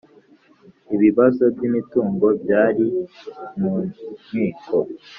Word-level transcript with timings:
Ibibazo 0.95 1.43
by’imitungo 1.55 2.27
byari 2.41 2.85
mu 3.59 3.73
nkiko. 4.27 4.77